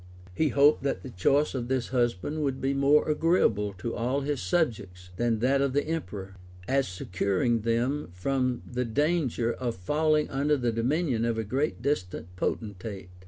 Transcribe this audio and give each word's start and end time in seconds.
He 0.33 0.47
hoped 0.49 0.81
that 0.81 1.03
the 1.03 1.11
choice 1.11 1.53
of 1.53 1.67
this 1.67 1.89
husband 1.89 2.41
would 2.41 2.59
be 2.59 2.73
more 2.73 3.07
agreeable 3.07 3.71
to 3.73 3.93
all 3.93 4.21
his 4.21 4.41
subjects 4.41 5.11
than 5.17 5.37
that 5.41 5.61
of 5.61 5.73
the 5.73 5.85
emperor; 5.87 6.37
as 6.67 6.87
securing 6.87 7.59
them 7.61 8.09
from 8.11 8.63
the 8.65 8.83
danger 8.83 9.53
of 9.53 9.75
falling 9.75 10.27
under 10.31 10.57
the 10.57 10.71
dominion 10.71 11.23
of 11.23 11.37
a 11.37 11.43
great 11.43 11.75
and 11.75 11.83
distant 11.83 12.35
potentate, 12.35 13.09
{1128. 13.09 13.09